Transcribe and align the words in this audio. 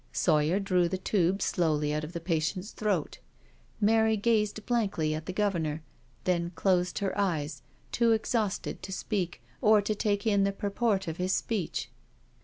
Sawyer 0.11 0.59
drew 0.59 0.89
the 0.89 0.97
tube 0.97 1.43
slowly 1.43 1.93
out 1.93 2.03
of 2.03 2.13
the 2.13 2.19
patient's 2.19 2.71
throat. 2.71 3.19
Mary 3.79 4.17
gazed 4.17 4.65
blankly 4.65 5.13
at 5.13 5.27
the 5.27 5.31
Governor, 5.31 5.83
then 6.23 6.49
closed 6.55 6.97
her 6.97 7.15
eyes, 7.15 7.61
too 7.91 8.11
exhausted 8.11 8.81
to 8.81 8.91
speak 8.91 9.43
or 9.61 9.79
to 9.79 9.93
take 9.93 10.25
in 10.25 10.43
the 10.43 10.51
purport 10.51 11.07
of 11.07 11.17
his 11.17 11.33
speech. 11.33 11.91